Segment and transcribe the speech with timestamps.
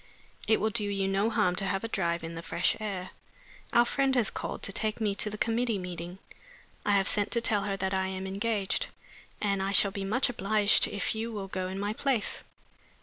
[0.47, 3.11] It will do you no harm to have a drive in the fresh air.
[3.71, 6.17] Our friend has called to take me to the committee meeting.
[6.83, 8.87] I have sent to tell her that I am engaged
[9.39, 12.43] and I shall be much obliged if you will go in my place."